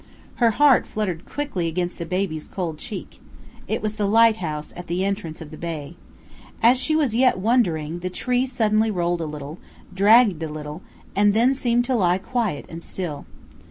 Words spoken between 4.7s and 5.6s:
at the entrance of the